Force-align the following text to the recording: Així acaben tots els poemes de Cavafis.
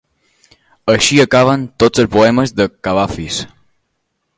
Així 0.93 1.21
acaben 1.25 1.67
tots 1.85 2.03
els 2.05 2.13
poemes 2.19 2.59
de 2.61 2.71
Cavafis. 2.89 3.43